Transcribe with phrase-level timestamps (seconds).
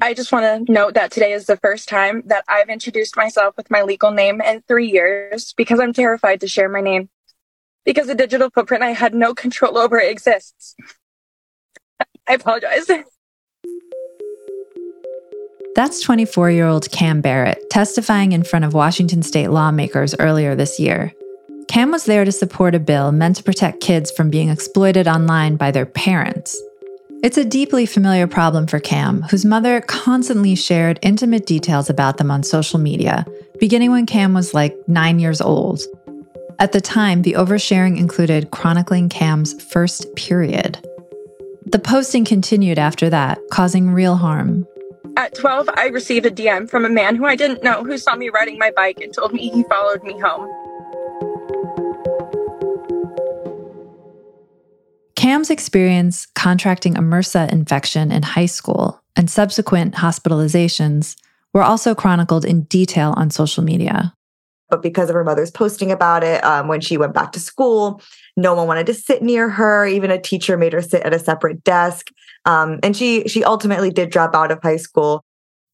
[0.00, 3.56] I just want to note that today is the first time that I've introduced myself
[3.56, 7.08] with my legal name in three years because I'm terrified to share my name.
[7.84, 10.76] Because the digital footprint I had no control over exists.
[12.28, 12.88] I apologize.
[15.74, 20.78] That's 24 year old Cam Barrett testifying in front of Washington state lawmakers earlier this
[20.78, 21.12] year.
[21.68, 25.56] Cam was there to support a bill meant to protect kids from being exploited online
[25.56, 26.60] by their parents.
[27.22, 32.30] It's a deeply familiar problem for Cam, whose mother constantly shared intimate details about them
[32.30, 33.26] on social media,
[33.58, 35.82] beginning when Cam was like nine years old.
[36.58, 40.78] At the time, the oversharing included chronicling Cam's first period.
[41.66, 44.66] The posting continued after that, causing real harm.
[45.18, 48.16] At 12, I received a DM from a man who I didn't know who saw
[48.16, 50.48] me riding my bike and told me he followed me home.
[55.20, 61.14] Cam's experience contracting a MRSA infection in high school and subsequent hospitalizations
[61.52, 64.14] were also chronicled in detail on social media.
[64.70, 68.00] But because of her mother's posting about it, um, when she went back to school,
[68.34, 69.86] no one wanted to sit near her.
[69.86, 72.06] Even a teacher made her sit at a separate desk,
[72.46, 75.22] um, and she she ultimately did drop out of high school.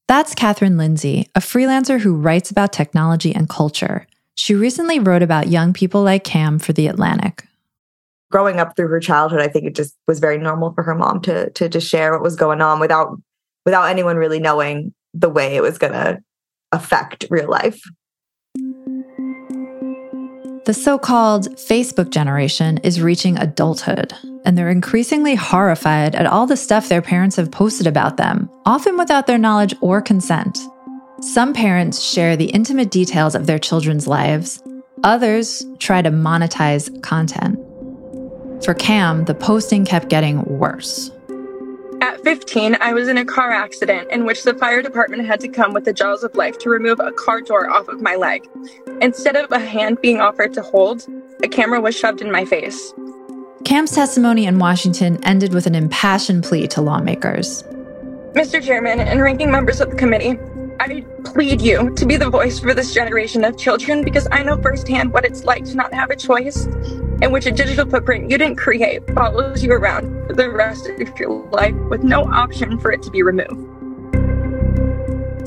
[0.09, 4.09] That's Kathryn Lindsay, a freelancer who writes about technology and culture.
[4.35, 7.47] She recently wrote about young people like Cam for The Atlantic
[8.31, 11.21] growing up through her childhood, I think it just was very normal for her mom
[11.23, 13.17] to to just share what was going on without
[13.65, 16.19] without anyone really knowing the way it was going to
[16.73, 17.81] affect real life.
[20.67, 24.13] The so called Facebook generation is reaching adulthood,
[24.45, 28.99] and they're increasingly horrified at all the stuff their parents have posted about them, often
[28.99, 30.59] without their knowledge or consent.
[31.21, 34.61] Some parents share the intimate details of their children's lives,
[35.05, 37.61] others try to monetize content.
[38.63, 41.11] For Cam, the posting kept getting worse.
[42.01, 45.49] At 15, I was in a car accident in which the fire department had to
[45.49, 48.49] come with the jaws of life to remove a car door off of my leg.
[49.01, 51.07] Instead of a hand being offered to hold,
[51.43, 52.93] a camera was shoved in my face.
[53.65, 57.63] Cam's testimony in Washington ended with an impassioned plea to lawmakers.
[58.33, 58.63] Mr.
[58.63, 60.39] Chairman and ranking members of the committee,
[60.79, 64.61] I plead you to be the voice for this generation of children because I know
[64.61, 66.67] firsthand what it's like to not have a choice
[67.23, 71.19] in which a digital footprint you didn't create follows you around for the rest of
[71.19, 73.73] your life with no option for it to be removed.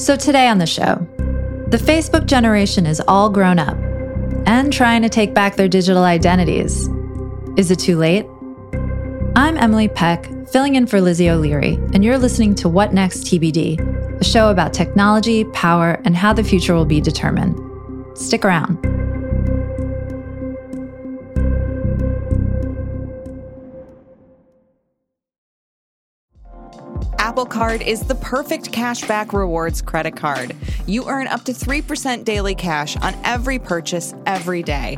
[0.02, 0.96] So, today on the show,
[1.68, 3.78] the Facebook generation is all grown up
[4.48, 6.90] and trying to take back their digital identities.
[7.58, 8.26] Is it too late?
[9.36, 14.20] I'm Emily Peck, filling in for Lizzie O'Leary, and you're listening to What Next TBD,
[14.20, 17.56] a show about technology, power, and how the future will be determined.
[18.18, 18.78] Stick around.
[27.20, 30.56] Apple Card is the perfect cashback rewards credit card.
[30.88, 34.98] You earn up to 3% daily cash on every purchase every day.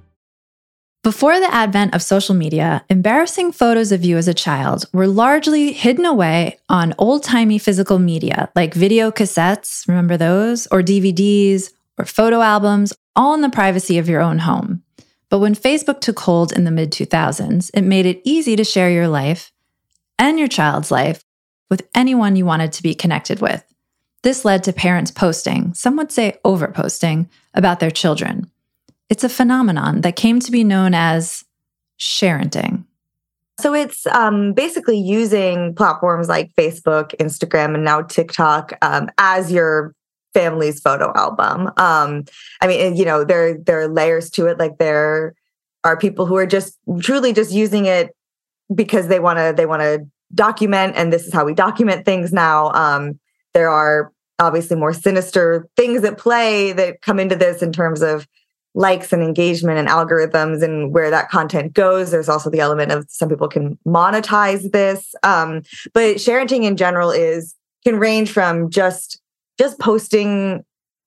[1.03, 5.73] Before the advent of social media, embarrassing photos of you as a child were largely
[5.73, 12.05] hidden away on old timey physical media like video cassettes, remember those, or DVDs, or
[12.05, 14.83] photo albums, all in the privacy of your own home.
[15.29, 18.91] But when Facebook took hold in the mid 2000s, it made it easy to share
[18.91, 19.51] your life
[20.19, 21.23] and your child's life
[21.67, 23.63] with anyone you wanted to be connected with.
[24.21, 28.51] This led to parents posting, some would say overposting, about their children.
[29.11, 31.43] It's a phenomenon that came to be known as
[31.99, 32.85] sharenting.
[33.59, 39.93] So it's um, basically using platforms like Facebook, Instagram, and now TikTok um, as your
[40.33, 41.69] family's photo album.
[41.75, 42.23] Um,
[42.61, 44.57] I mean, you know, there there are layers to it.
[44.57, 45.35] Like there
[45.83, 48.15] are people who are just truly just using it
[48.73, 52.31] because they want to they want to document, and this is how we document things
[52.31, 52.71] now.
[52.71, 53.19] Um,
[53.53, 58.25] there are obviously more sinister things at play that come into this in terms of
[58.73, 62.11] likes and engagement and algorithms and where that content goes.
[62.11, 65.13] There's also the element of some people can monetize this.
[65.23, 65.63] Um,
[65.93, 69.19] but sharenting in general is can range from just
[69.59, 70.63] just posting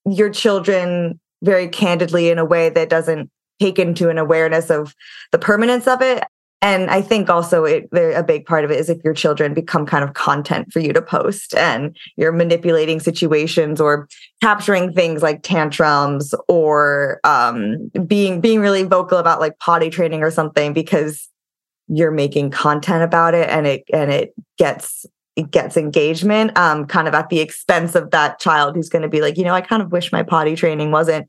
[0.06, 3.30] your children very candidly in a way that doesn't
[3.60, 4.94] take into an awareness of
[5.32, 6.24] the permanence of it
[6.64, 9.84] and i think also it, a big part of it is if your children become
[9.86, 14.08] kind of content for you to post and you're manipulating situations or
[14.40, 20.30] capturing things like tantrums or um, being being really vocal about like potty training or
[20.30, 21.28] something because
[21.88, 25.06] you're making content about it and it and it gets
[25.36, 29.08] it gets engagement um, kind of at the expense of that child who's going to
[29.08, 31.28] be like you know i kind of wish my potty training wasn't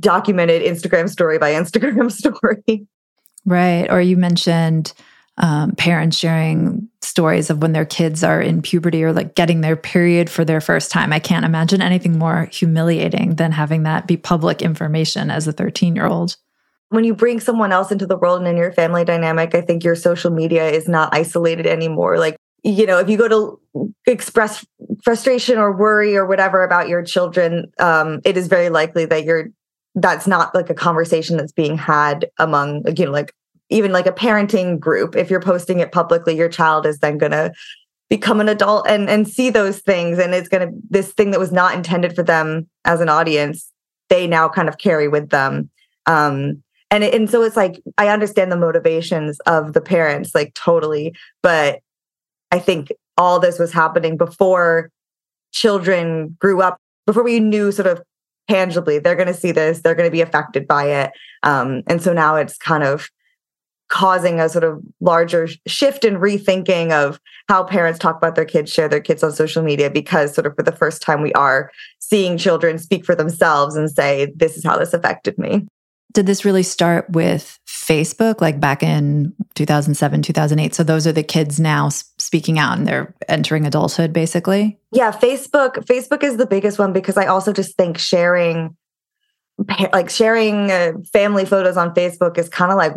[0.00, 2.86] documented instagram story by instagram story
[3.44, 3.90] Right.
[3.90, 4.92] Or you mentioned
[5.36, 9.76] um, parents sharing stories of when their kids are in puberty or like getting their
[9.76, 11.12] period for their first time.
[11.12, 15.96] I can't imagine anything more humiliating than having that be public information as a 13
[15.96, 16.36] year old.
[16.90, 19.82] When you bring someone else into the world and in your family dynamic, I think
[19.82, 22.18] your social media is not isolated anymore.
[22.18, 24.64] Like, you know, if you go to express
[25.02, 29.48] frustration or worry or whatever about your children, um, it is very likely that you're
[29.94, 33.32] that's not like a conversation that's being had among you know like
[33.70, 37.32] even like a parenting group if you're posting it publicly your child is then going
[37.32, 37.52] to
[38.10, 41.40] become an adult and and see those things and it's going to this thing that
[41.40, 43.70] was not intended for them as an audience
[44.10, 45.70] they now kind of carry with them.
[46.06, 50.54] Um and it, and so it's like i understand the motivations of the parents like
[50.54, 51.80] totally but
[52.52, 54.90] i think all this was happening before
[55.52, 58.02] children grew up before we knew sort of
[58.48, 61.12] tangibly they're going to see this they're going to be affected by it
[61.42, 63.08] um, and so now it's kind of
[63.88, 68.72] causing a sort of larger shift in rethinking of how parents talk about their kids
[68.72, 71.70] share their kids on social media because sort of for the first time we are
[71.98, 75.66] seeing children speak for themselves and say this is how this affected me
[76.14, 80.74] did this really start with Facebook, like back in 2007, 2008?
[80.74, 81.88] So those are the kids now
[82.34, 84.76] speaking out and they're entering adulthood, basically?
[84.90, 85.74] Yeah, Facebook.
[85.86, 88.76] Facebook is the biggest one because I also just think sharing,
[89.92, 92.92] like sharing uh, family photos on Facebook is kind of like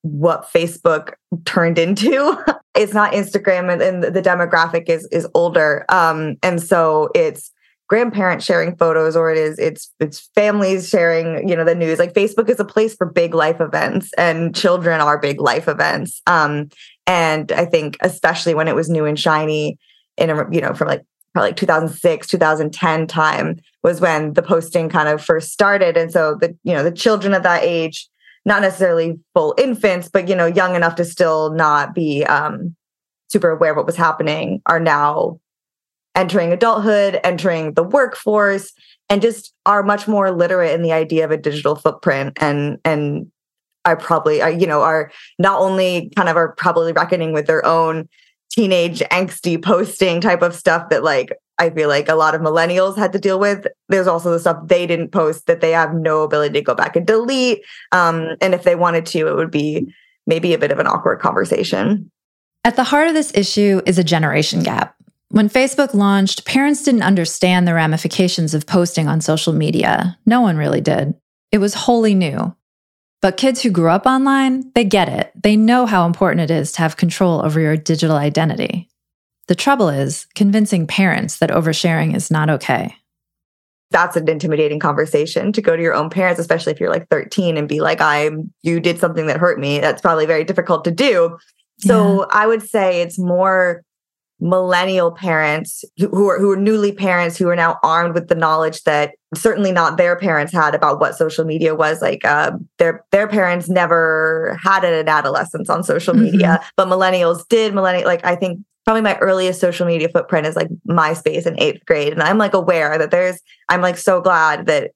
[0.00, 1.12] what Facebook
[1.44, 2.42] turned into.
[2.74, 5.84] it's not Instagram and, and the demographic is is older.
[5.90, 7.52] Um, and so it's
[7.90, 12.14] grandparents sharing photos or it is it's it's families sharing you know the news like
[12.14, 16.68] facebook is a place for big life events and children are big life events um
[17.06, 19.78] and i think especially when it was new and shiny
[20.16, 24.88] in a you know from like probably like 2006 2010 time was when the posting
[24.88, 25.96] kind of first started.
[25.96, 28.08] And so the you know the children of that age
[28.44, 32.74] not necessarily full infants but you know young enough to still not be um
[33.28, 35.38] super aware of what was happening are now
[36.16, 38.72] entering adulthood, entering the workforce,
[39.08, 43.30] and just are much more literate in the idea of a digital footprint and and
[43.84, 48.08] I probably you know are not only kind of are probably reckoning with their own
[48.50, 52.96] teenage angsty posting type of stuff that like I feel like a lot of millennials
[52.96, 53.66] had to deal with.
[53.88, 56.96] There's also the stuff they didn't post that they have no ability to go back
[56.96, 57.62] and delete.
[57.92, 59.92] Um, and if they wanted to, it would be
[60.26, 62.10] maybe a bit of an awkward conversation.
[62.64, 64.94] At the heart of this issue is a generation gap.
[65.28, 70.18] When Facebook launched, parents didn't understand the ramifications of posting on social media.
[70.24, 71.14] No one really did.
[71.52, 72.54] It was wholly new.
[73.20, 75.32] But kids who grew up online, they get it.
[75.40, 78.88] They know how important it is to have control over your digital identity.
[79.48, 82.94] The trouble is convincing parents that oversharing is not okay.
[83.90, 87.56] That's an intimidating conversation to go to your own parents, especially if you're like 13
[87.56, 89.80] and be like, I'm, you did something that hurt me.
[89.80, 91.36] That's probably very difficult to do.
[91.80, 92.26] So yeah.
[92.30, 93.82] I would say it's more
[94.40, 98.82] millennial parents who are who are newly parents who are now armed with the knowledge
[98.84, 103.28] that certainly not their parents had about what social media was like uh, their their
[103.28, 106.24] parents never had an adolescence on social mm-hmm.
[106.24, 110.56] media but millennials did millennial like i think probably my earliest social media footprint is
[110.56, 114.66] like myspace in eighth grade and i'm like aware that there's i'm like so glad
[114.66, 114.92] that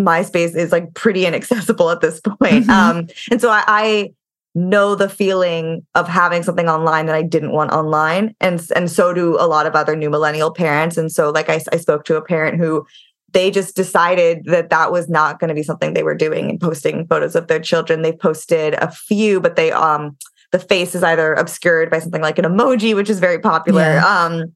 [0.00, 2.70] myspace is like pretty inaccessible at this point mm-hmm.
[2.70, 4.14] um and so I, I
[4.54, 8.34] know the feeling of having something online that I didn't want online.
[8.40, 10.96] And, and so do a lot of other new millennial parents.
[10.96, 12.86] And so, like I, I spoke to a parent who
[13.32, 16.60] they just decided that that was not going to be something they were doing and
[16.60, 18.02] posting photos of their children.
[18.02, 20.16] They posted a few, but they, um,
[20.52, 24.06] the face is either obscured by something like an emoji, which is very popular, yeah.
[24.06, 24.54] um,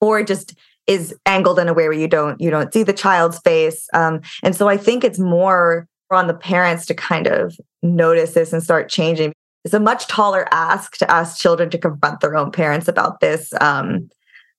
[0.00, 3.38] or just is angled in a way where you don't you don't see the child's
[3.40, 3.88] face.
[3.94, 8.52] Um, and so I think it's more on the parents to kind of notice this
[8.52, 9.32] and start changing.
[9.66, 13.52] It's a much taller ask to ask children to confront their own parents about this.
[13.60, 14.08] Um,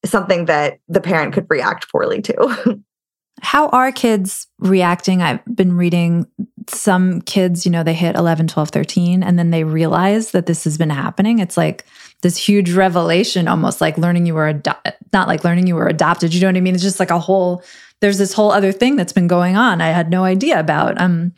[0.03, 2.83] something that the parent could react poorly to.
[3.41, 5.21] How are kids reacting?
[5.21, 6.27] I've been reading
[6.67, 10.65] some kids, you know, they hit 11, 12, 13, and then they realize that this
[10.65, 11.39] has been happening.
[11.39, 11.85] It's like
[12.21, 14.71] this huge revelation, almost like learning you were, ado-
[15.13, 16.33] not like learning you were adopted.
[16.33, 16.75] You know what I mean?
[16.75, 17.63] It's just like a whole,
[18.01, 20.99] there's this whole other thing that's been going on I had no idea about.
[20.99, 21.31] Um,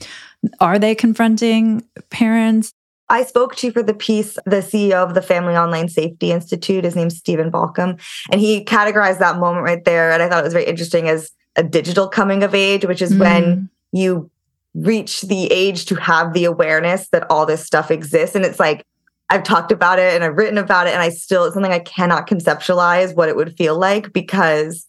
[0.59, 2.73] are they confronting parents?
[3.09, 6.83] I spoke to for the piece the CEO of the Family Online Safety Institute.
[6.83, 7.97] His name's Stephen Balkam,
[8.31, 10.11] and he categorized that moment right there.
[10.11, 13.13] And I thought it was very interesting as a digital coming of age, which is
[13.13, 13.19] mm.
[13.19, 14.29] when you
[14.75, 18.35] reach the age to have the awareness that all this stuff exists.
[18.35, 18.85] And it's like,
[19.31, 21.79] I've talked about it and I've written about it, and I still, it's something I
[21.79, 24.87] cannot conceptualize what it would feel like because,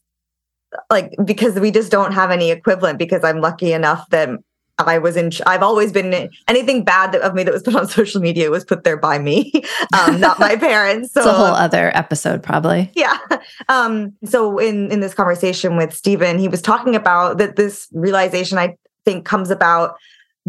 [0.91, 2.99] like, because we just don't have any equivalent.
[2.99, 4.29] Because I'm lucky enough that
[4.87, 8.21] I was in, I've always been anything bad of me that was put on social
[8.21, 9.53] media was put there by me,
[9.99, 11.13] um, not my parents.
[11.13, 12.91] So it's a whole other episode, probably.
[12.95, 13.19] Yeah.
[13.69, 18.59] Um, so in in this conversation with Stephen, he was talking about that this realization
[18.59, 19.97] I think comes about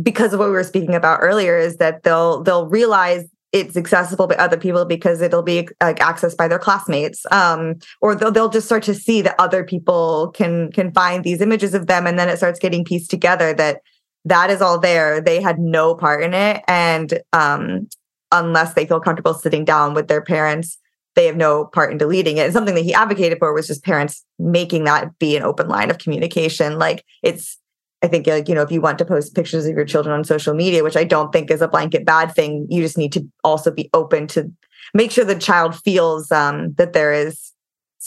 [0.02, 4.28] because of what we were speaking about earlier is that they'll they'll realize it's accessible
[4.28, 8.50] by other people because it'll be like accessed by their classmates um, or they'll, they'll
[8.50, 12.18] just start to see that other people can can find these images of them and
[12.18, 13.82] then it starts getting pieced together that
[14.26, 15.22] that is all there.
[15.22, 16.64] They had no part in it.
[16.68, 17.88] And um,
[18.32, 20.78] unless they feel comfortable sitting down with their parents,
[21.16, 22.46] they have no part in deleting it.
[22.46, 25.90] And something that he advocated for was just parents making that be an open line
[25.90, 26.80] of communication.
[26.80, 27.58] Like it's,
[28.04, 30.24] I think, like, you know, if you want to post pictures of your children on
[30.24, 33.28] social media, which I don't think is a blanket bad thing, you just need to
[33.44, 34.52] also be open to
[34.94, 37.51] make sure the child feels um, that there is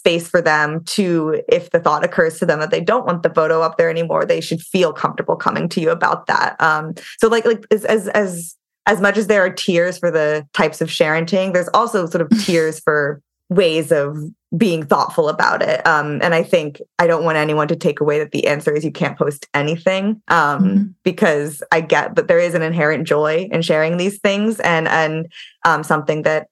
[0.04, 3.30] space for them to if the thought occurs to them that they don't want the
[3.30, 7.26] photo up there anymore they should feel comfortable coming to you about that um so
[7.26, 10.90] like like as as as, as much as there are tiers for the types of
[10.90, 14.14] sharing there's also sort of tiers for ways of
[14.54, 18.18] being thoughtful about it um and i think i don't want anyone to take away
[18.18, 20.82] that the answer is you can't post anything um mm-hmm.
[21.02, 25.32] because i get that there is an inherent joy in sharing these things and and
[25.64, 26.49] um something that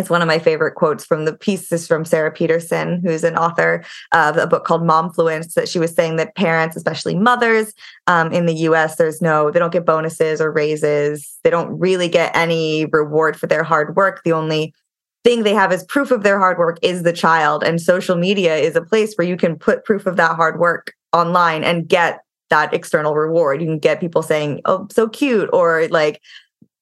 [0.00, 3.36] it's one of my favorite quotes from the piece is from Sara Petersen, who's an
[3.36, 7.74] author of a book called Momfluence, that she was saying that parents, especially mothers
[8.06, 11.38] um, in the US, there's no, they don't get bonuses or raises.
[11.44, 14.22] They don't really get any reward for their hard work.
[14.24, 14.74] The only
[15.22, 17.62] thing they have as proof of their hard work is the child.
[17.62, 20.94] And social media is a place where you can put proof of that hard work
[21.12, 23.60] online and get that external reward.
[23.60, 26.22] You can get people saying, oh, so cute, or like,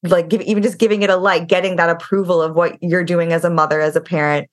[0.03, 3.33] like give, even just giving it a like getting that approval of what you're doing
[3.33, 4.49] as a mother as a parent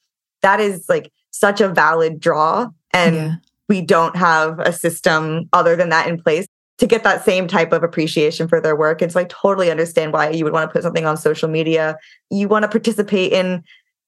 [0.45, 2.67] that is like such a valid draw.
[2.93, 3.35] And yeah.
[3.67, 6.47] we don't have a system other than that in place
[6.77, 9.01] to get that same type of appreciation for their work.
[9.01, 11.97] And so i totally understand why you would want to put something on social media.
[12.29, 13.63] You want to participate in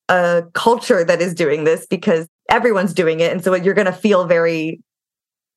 [0.09, 3.31] a culture that is doing this because everyone's doing it.
[3.31, 4.79] And so you're going to feel very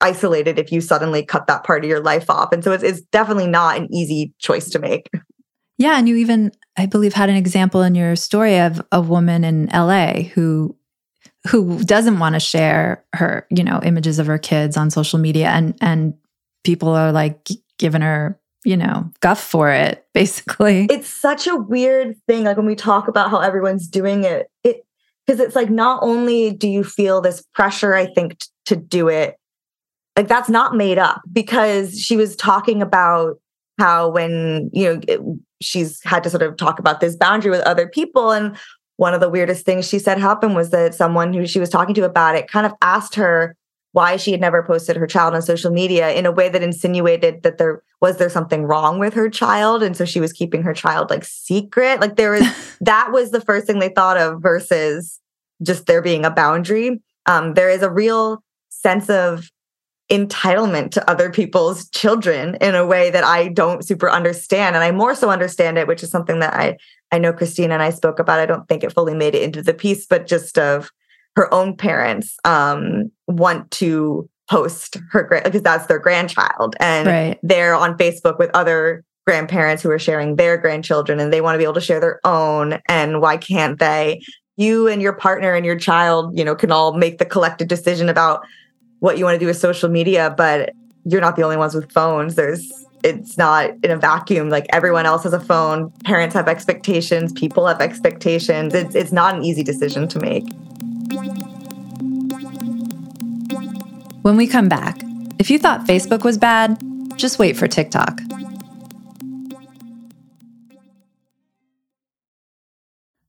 [0.01, 2.53] isolated if you suddenly cut that part of your life off.
[2.53, 5.11] And so it's, it's definitely not an easy choice to make
[5.81, 5.97] Yeah.
[5.97, 9.67] And you even, I believe, had an example in your story of a woman in
[9.73, 10.77] LA who
[11.49, 15.49] who doesn't want to share her, you know, images of her kids on social media
[15.49, 16.13] and and
[16.65, 20.87] people are like giving her, you know, guff for it, basically.
[20.91, 22.45] It's such a weird thing.
[22.45, 24.85] Like when we talk about how everyone's doing it, it
[25.27, 29.09] because it's like not only do you feel this pressure, I think, t- to do
[29.09, 29.37] it,
[30.15, 33.41] like that's not made up because she was talking about
[33.79, 37.89] how when you know she's had to sort of talk about this boundary with other
[37.89, 38.31] people.
[38.31, 38.57] And
[38.97, 41.95] one of the weirdest things she said happened was that someone who she was talking
[41.95, 43.57] to about it kind of asked her
[43.93, 47.43] why she had never posted her child on social media in a way that insinuated
[47.43, 50.73] that there was there something wrong with her child and so she was keeping her
[50.73, 55.19] child like secret like there was that was the first thing they thought of versus
[55.63, 59.51] just there being a boundary um, there is a real sense of
[60.11, 64.75] entitlement to other people's children in a way that I don't super understand.
[64.75, 66.77] And I more so understand it, which is something that I
[67.13, 68.39] I know Christina and I spoke about.
[68.39, 70.91] I don't think it fully made it into the piece, but just of
[71.37, 77.39] her own parents um, want to post her because that's their grandchild and right.
[77.43, 81.59] they're on Facebook with other grandparents who are sharing their grandchildren and they want to
[81.59, 84.21] be able to share their own and why can't they
[84.57, 88.09] you and your partner and your child you know can all make the collective decision
[88.09, 88.41] about
[89.01, 91.91] what you want to do with social media but you're not the only ones with
[91.91, 92.35] phones.
[92.35, 92.71] There's
[93.03, 94.51] it's not in a vacuum.
[94.51, 95.91] Like everyone else has a phone.
[96.05, 97.33] Parents have expectations.
[97.33, 98.75] People have expectations.
[98.75, 100.45] It's, it's not an easy decision to make.
[104.23, 105.01] When we come back
[105.39, 106.79] if you thought facebook was bad
[107.17, 108.21] just wait for tiktok.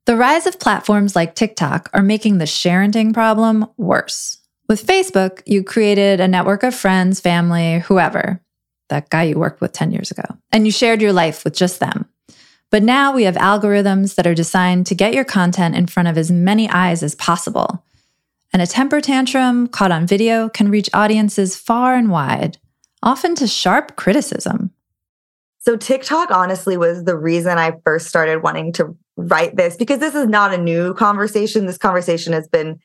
[0.06, 4.41] The rise of platforms like TikTok are making the sharenting problem worse.
[4.72, 8.42] With Facebook, you created a network of friends, family, whoever,
[8.88, 10.24] that guy you worked with 10 years ago,
[10.54, 12.06] and you shared your life with just them.
[12.70, 16.18] But now we have algorithms that are designed to get your content in front of
[16.18, 17.84] as many eyes as possible.
[18.54, 22.58] And a temper tantrum caught on video can reach audiences far and wide,
[23.04, 24.72] often to sharp criticism.
[25.60, 30.16] So, TikTok honestly was the reason I first started wanting to write this because this
[30.16, 31.66] is not a new conversation.
[31.66, 32.80] This conversation has been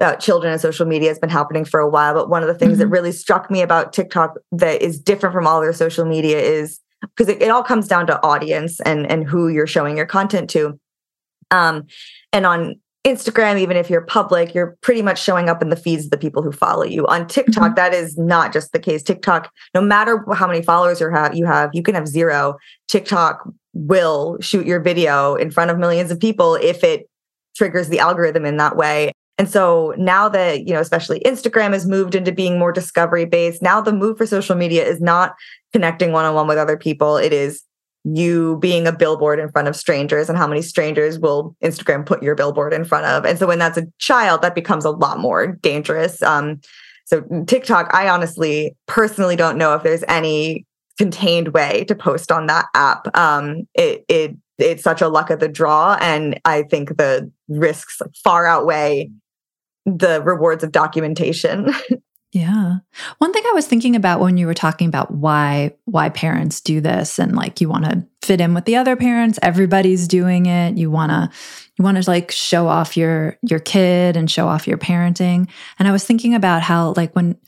[0.00, 2.14] about children and social media has been happening for a while.
[2.14, 2.80] But one of the things mm-hmm.
[2.80, 6.80] that really struck me about TikTok that is different from all their social media is
[7.00, 10.50] because it, it, all comes down to audience and and who you're showing your content
[10.50, 10.78] to.
[11.50, 11.86] Um,
[12.32, 16.04] and on Instagram, even if you're public, you're pretty much showing up in the feeds
[16.04, 17.06] of the people who follow you.
[17.06, 17.74] On TikTok, mm-hmm.
[17.74, 19.02] that is not just the case.
[19.02, 22.56] TikTok, no matter how many followers you have, you have, you can have zero.
[22.88, 27.08] TikTok will shoot your video in front of millions of people if it
[27.56, 29.12] triggers the algorithm in that way.
[29.38, 33.62] And so now that, you know, especially Instagram has moved into being more discovery based,
[33.62, 35.36] now the move for social media is not
[35.72, 37.16] connecting one on one with other people.
[37.16, 37.62] It is
[38.04, 42.22] you being a billboard in front of strangers and how many strangers will Instagram put
[42.22, 43.24] your billboard in front of.
[43.24, 46.22] And so when that's a child, that becomes a lot more dangerous.
[46.22, 46.60] Um,
[47.04, 50.66] so TikTok, I honestly personally don't know if there's any
[50.98, 53.16] contained way to post on that app.
[53.16, 58.02] Um, it it it's such a luck of the draw, and I think the risks
[58.24, 59.10] far outweigh
[59.96, 61.72] the rewards of documentation.
[62.32, 62.76] Yeah.
[63.18, 66.82] One thing I was thinking about when you were talking about why why parents do
[66.82, 70.76] this and like you want to fit in with the other parents, everybody's doing it.
[70.76, 71.30] You want to
[71.78, 75.48] you want to like show off your your kid and show off your parenting.
[75.78, 77.38] And I was thinking about how like when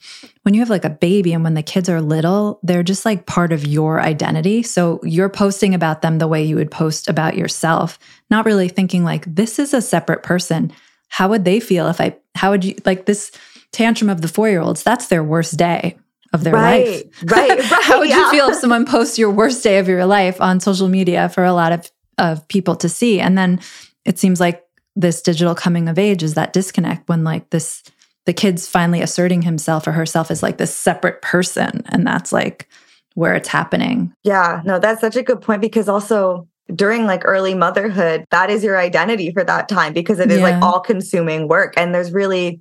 [0.44, 3.26] when you have like a baby and when the kids are little, they're just like
[3.26, 4.62] part of your identity.
[4.62, 7.98] So you're posting about them the way you would post about yourself,
[8.30, 10.72] not really thinking like this is a separate person.
[11.10, 13.30] How would they feel if I how would you like this
[13.72, 15.96] tantrum of the four year olds, that's their worst day
[16.32, 17.02] of their right, life.
[17.24, 17.60] Right, right.
[17.62, 18.18] How would yeah.
[18.18, 21.44] you feel if someone posts your worst day of your life on social media for
[21.44, 23.20] a lot of, of people to see?
[23.20, 23.60] And then
[24.04, 24.64] it seems like
[24.96, 27.82] this digital coming of age is that disconnect when like this
[28.26, 31.82] the kid's finally asserting himself or herself as like this separate person.
[31.86, 32.68] And that's like
[33.14, 34.12] where it's happening.
[34.22, 38.64] Yeah, no, that's such a good point because also during like early motherhood, that is
[38.64, 40.50] your identity for that time because it is yeah.
[40.50, 41.74] like all consuming work.
[41.76, 42.60] And there's really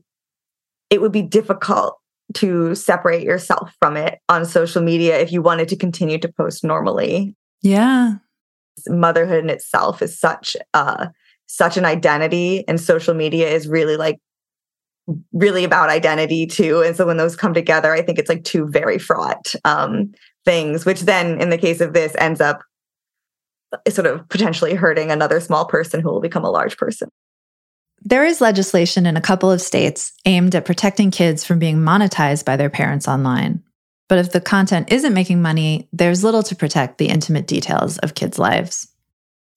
[0.89, 1.97] it would be difficult
[2.35, 6.63] to separate yourself from it on social media if you wanted to continue to post
[6.63, 7.35] normally.
[7.61, 8.15] Yeah.
[8.87, 11.07] Motherhood in itself is such uh
[11.47, 14.19] such an identity and social media is really like
[15.33, 16.83] really about identity too.
[16.83, 20.13] And so when those come together, I think it's like two very fraught um
[20.45, 22.61] things, which then in the case of this ends up
[23.89, 27.09] sort of potentially hurting another small person who will become a large person.
[28.01, 32.45] There is legislation in a couple of states aimed at protecting kids from being monetized
[32.45, 33.61] by their parents online.
[34.07, 38.15] But if the content isn't making money, there's little to protect the intimate details of
[38.15, 38.87] kids' lives.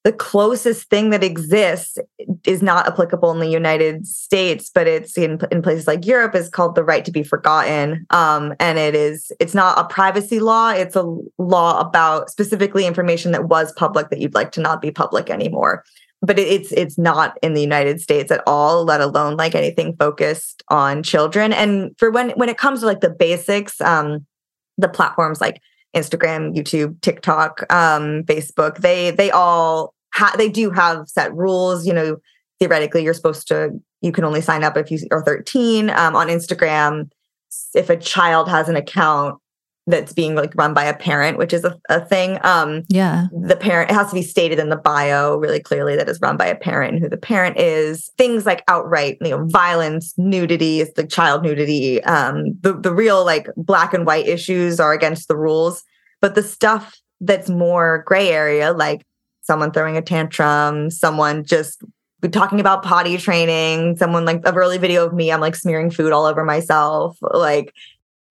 [0.05, 1.97] The closest thing that exists
[2.45, 6.49] is not applicable in the United States, but it's in, in places like Europe is
[6.49, 8.05] called the right to be forgotten.
[8.11, 11.05] Um, and it is it's not a privacy law; it's a
[11.39, 15.85] law about specifically information that was public that you'd like to not be public anymore
[16.23, 20.63] but it's it's not in the United States at all, let alone like anything focused
[20.69, 21.53] on children.
[21.53, 24.25] And for when when it comes to like the basics, um,
[24.79, 25.61] the platforms like
[25.95, 31.87] Instagram, YouTube, TikTok, um, Facebook, they they all ha- they do have set rules.
[31.87, 32.17] You know,
[32.59, 35.91] theoretically, you're supposed to you can only sign up if you are 13.
[35.91, 37.11] Um, on Instagram,
[37.75, 39.39] if a child has an account,
[39.87, 42.39] that's being like run by a parent, which is a, a thing.
[42.45, 43.27] Um, yeah.
[43.33, 46.37] The parent, it has to be stated in the bio really clearly that is run
[46.37, 48.11] by a parent and who the parent is.
[48.17, 52.03] Things like outright, you know, violence, nudity, is the child nudity.
[52.05, 55.83] Um, the, the real like black and white issues are against the rules.
[56.21, 59.05] But the stuff that's more gray area, like
[59.41, 61.83] someone throwing a tantrum, someone just
[62.31, 66.13] talking about potty training, someone like a early video of me, I'm like smearing food
[66.13, 67.19] all over myself.
[67.21, 67.75] Like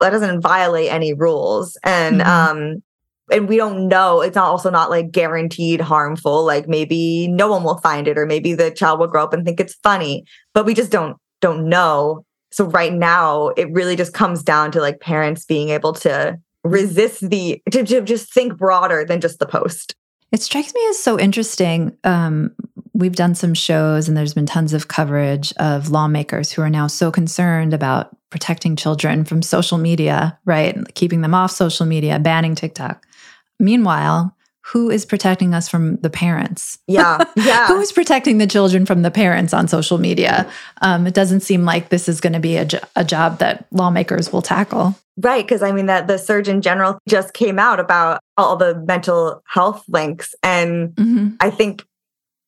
[0.01, 1.77] that doesn't violate any rules.
[1.83, 2.29] And mm-hmm.
[2.29, 2.83] um,
[3.31, 7.63] and we don't know it's not also not like guaranteed harmful like maybe no one
[7.63, 10.65] will find it or maybe the child will grow up and think it's funny but
[10.65, 14.99] we just don't don't know so right now it really just comes down to like
[14.99, 19.95] parents being able to resist the to, to just think broader than just the post
[20.31, 22.51] it strikes me as so interesting um,
[23.01, 26.87] we've done some shows and there's been tons of coverage of lawmakers who are now
[26.87, 32.55] so concerned about protecting children from social media right keeping them off social media banning
[32.55, 33.05] tiktok
[33.61, 34.35] Meanwhile,
[34.65, 36.79] who is protecting us from the parents?
[36.87, 37.23] Yeah.
[37.35, 37.67] Yeah.
[37.67, 40.49] who is protecting the children from the parents on social media?
[40.81, 43.65] Um, it doesn't seem like this is going to be a, jo- a job that
[43.71, 44.95] lawmakers will tackle.
[45.17, 45.45] Right.
[45.45, 49.83] Because I mean, that the Surgeon General just came out about all the mental health
[49.87, 50.33] links.
[50.41, 51.29] And mm-hmm.
[51.39, 51.85] I think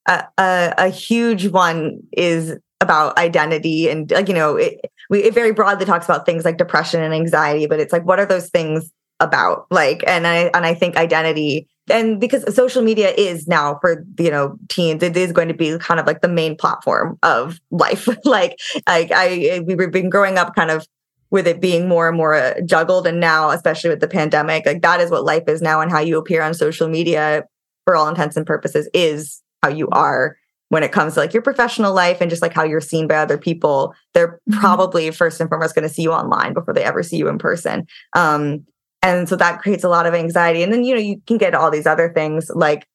[0.05, 3.89] a, a, huge one is about identity.
[3.89, 7.13] And, like, you know, it, we, it very broadly talks about things like depression and
[7.13, 10.97] anxiety, but it's like, what are those things about like and i and i think
[10.97, 15.53] identity and because social media is now for you know teens it is going to
[15.53, 20.37] be kind of like the main platform of life like i i we've been growing
[20.37, 20.85] up kind of
[21.31, 24.81] with it being more and more uh, juggled and now especially with the pandemic like
[24.81, 27.43] that is what life is now and how you appear on social media
[27.85, 30.37] for all intents and purposes is how you are
[30.69, 33.15] when it comes to like your professional life and just like how you're seen by
[33.15, 34.59] other people they're mm-hmm.
[34.59, 37.37] probably first and foremost going to see you online before they ever see you in
[37.37, 38.63] person um
[39.03, 40.63] and so that creates a lot of anxiety.
[40.63, 42.87] And then, you know, you can get all these other things like,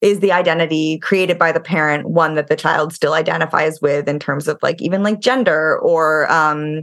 [0.00, 4.18] is the identity created by the parent one that the child still identifies with in
[4.18, 6.80] terms of like even like gender or um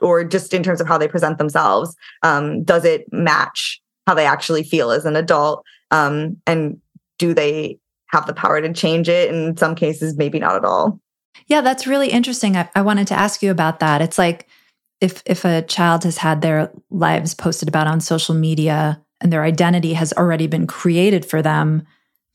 [0.00, 4.24] or just in terms of how they present themselves um does it match how they
[4.24, 6.80] actually feel as an adult um and
[7.18, 7.76] do they
[8.12, 11.00] have the power to change it in some cases maybe not at all.
[11.46, 12.56] Yeah that's really interesting.
[12.56, 14.02] I, I wanted to ask you about that.
[14.02, 14.48] It's like
[15.00, 19.44] if if a child has had their lives posted about on social media and their
[19.44, 21.86] identity has already been created for them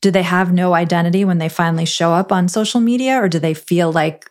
[0.02, 3.38] do they have no identity when they finally show up on social media or do
[3.38, 4.30] they feel like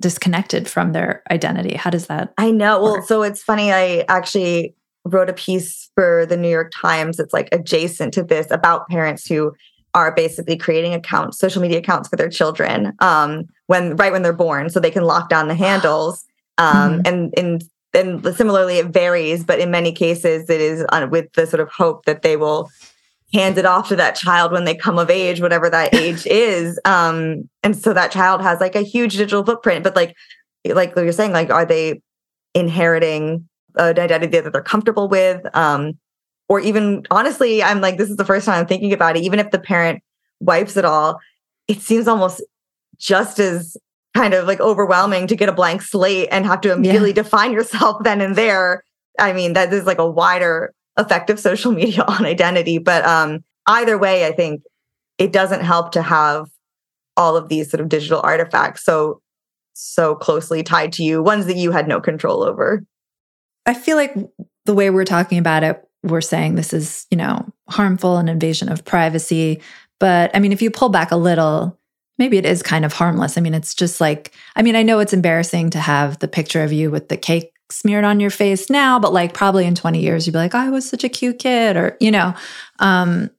[0.00, 1.76] disconnected from their identity?
[1.76, 2.82] How does that i know.
[2.82, 2.92] Work?
[2.92, 4.74] well so it's funny i actually
[5.04, 9.26] wrote a piece for the new york times it's like adjacent to this about parents
[9.26, 9.52] who
[9.94, 14.32] are basically creating accounts social media accounts for their children um, when right when they're
[14.32, 16.24] born so they can lock down the handles
[16.58, 17.00] um, mm-hmm.
[17.06, 21.46] and and and similarly it varies but in many cases it is on, with the
[21.46, 22.70] sort of hope that they will
[23.32, 26.78] hand it off to that child when they come of age whatever that age is
[26.84, 30.14] um, and so that child has like a huge digital footprint but like
[30.66, 32.00] like you're saying like are they
[32.54, 35.98] inheriting an identity that they're comfortable with um,
[36.50, 39.38] or even honestly i'm like this is the first time i'm thinking about it even
[39.38, 40.02] if the parent
[40.40, 41.18] wipes it all
[41.66, 42.42] it seems almost
[42.98, 43.78] just as
[44.14, 47.22] kind of like overwhelming to get a blank slate and have to immediately yeah.
[47.22, 48.84] define yourself then and there.
[49.18, 52.78] I mean, that is like a wider effect of social media on identity.
[52.78, 54.62] But um, either way, I think
[55.18, 56.48] it doesn't help to have
[57.16, 59.20] all of these sort of digital artifacts so
[59.72, 62.84] so closely tied to you, ones that you had no control over.
[63.64, 64.14] I feel like
[64.66, 68.70] the way we're talking about it, we're saying this is, you know, harmful and invasion
[68.70, 69.60] of privacy.
[69.98, 71.78] But I mean, if you pull back a little,
[72.18, 73.36] maybe it is kind of harmless.
[73.36, 76.62] I mean, it's just like, I mean, I know it's embarrassing to have the picture
[76.62, 80.00] of you with the cake smeared on your face now, but like probably in 20
[80.00, 82.34] years, you'd be like, oh, I was such a cute kid, or, you know,
[82.78, 83.30] um,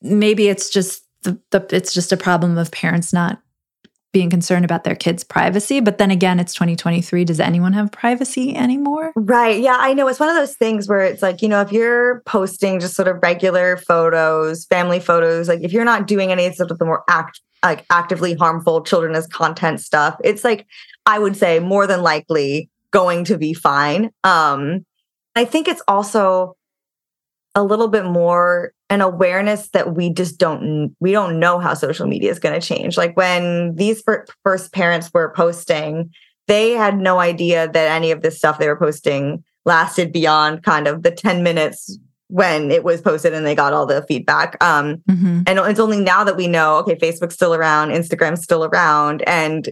[0.00, 3.40] maybe it's just the, the it's just a problem of parents not
[4.12, 5.80] being concerned about their kids' privacy.
[5.80, 7.24] But then again, it's 2023.
[7.24, 9.12] Does anyone have privacy anymore?
[9.16, 9.60] Right.
[9.60, 10.06] Yeah, I know.
[10.08, 13.08] It's one of those things where it's like, you know, if you're posting just sort
[13.08, 17.02] of regular photos, family photos, like if you're not doing any sort of the more
[17.08, 20.66] act like actively harmful children as content stuff, it's like
[21.06, 24.10] I would say more than likely going to be fine.
[24.24, 24.84] Um
[25.34, 26.56] I think it's also
[27.54, 32.06] a little bit more an awareness that we just don't we don't know how social
[32.06, 32.96] media is going to change.
[32.96, 34.02] Like when these
[34.44, 36.10] first parents were posting
[36.48, 40.86] they had no idea that any of this stuff they were posting lasted beyond kind
[40.88, 44.62] of the 10 minutes when it was posted and they got all the feedback.
[44.62, 45.42] Um, mm-hmm.
[45.46, 49.70] and it's only now that we know okay facebook's still around instagram's still around and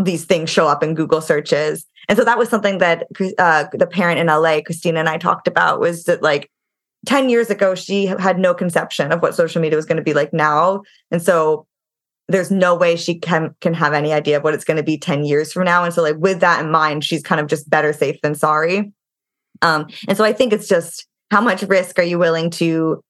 [0.00, 1.86] these things show up in google searches.
[2.08, 3.06] And so that was something that
[3.38, 6.50] uh, the parent in la christina and i talked about was that like
[7.06, 10.14] 10 years ago, she had no conception of what social media was going to be
[10.14, 10.82] like now.
[11.10, 11.66] And so
[12.28, 14.96] there's no way she can can have any idea of what it's going to be
[14.96, 15.84] 10 years from now.
[15.84, 18.92] And so like with that in mind, she's kind of just better safe than sorry.
[19.60, 23.02] Um, and so I think it's just how much risk are you willing to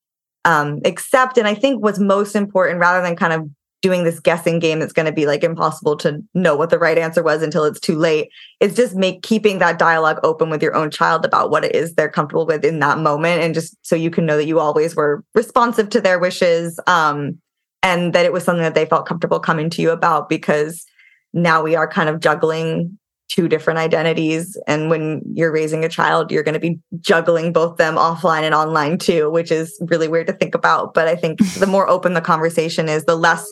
[0.44, 1.38] um, accept?
[1.38, 3.48] And I think what's most important rather than kind of
[3.82, 6.96] doing this guessing game that's going to be like impossible to know what the right
[6.96, 8.30] answer was until it's too late.
[8.60, 11.94] It's just make keeping that dialogue open with your own child about what it is
[11.94, 14.94] they're comfortable with in that moment and just so you can know that you always
[14.94, 17.38] were responsive to their wishes um
[17.82, 20.86] and that it was something that they felt comfortable coming to you about because
[21.32, 22.96] now we are kind of juggling
[23.28, 27.78] two different identities and when you're raising a child you're going to be juggling both
[27.78, 31.38] them offline and online too which is really weird to think about but i think
[31.58, 33.50] the more open the conversation is the less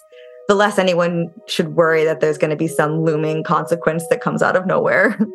[0.51, 4.43] the less anyone should worry that there's going to be some looming consequence that comes
[4.43, 5.17] out of nowhere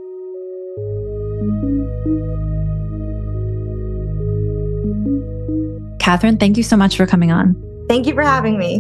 [6.00, 7.56] Kathryn, thank you so much for coming on.
[7.88, 8.80] Thank you for having me.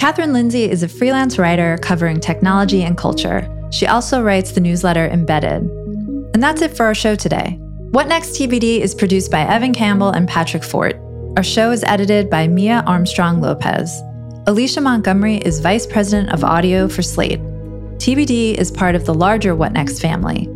[0.00, 3.46] Kathryn Lindsay is a freelance writer covering technology and culture.
[3.70, 5.64] She also writes the newsletter Embedded.
[6.32, 7.58] And that's it for our show today.
[7.90, 10.98] What Next TBD is produced by Evan Campbell and Patrick Fort.
[11.36, 14.00] Our show is edited by Mia Armstrong Lopez.
[14.46, 17.42] Alicia Montgomery is Vice President of Audio for Slate.
[17.98, 20.46] TBD is part of the larger What Next family.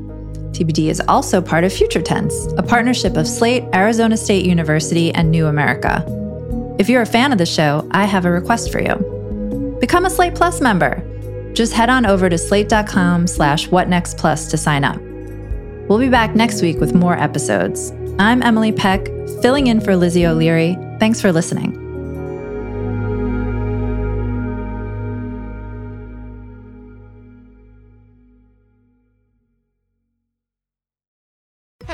[0.52, 5.30] TBD is also part of Future Tense, a partnership of Slate, Arizona State University, and
[5.30, 6.02] New America.
[6.78, 9.76] If you're a fan of the show, I have a request for you.
[9.82, 11.02] Become a Slate Plus member.
[11.52, 14.98] Just head on over to slate.com slash whatnextplus to sign up.
[15.90, 17.92] We'll be back next week with more episodes.
[18.18, 19.10] I'm Emily Peck,
[19.40, 20.76] filling in for Lizzie O'Leary.
[20.98, 21.79] Thanks for listening.